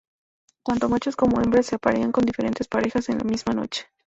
[0.65, 3.85] Tanto machos como hembras se aparean con diferentes parejas en la misma noche.